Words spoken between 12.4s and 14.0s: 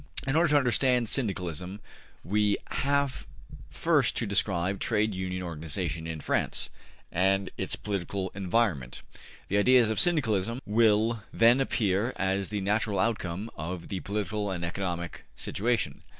the natural outcome of the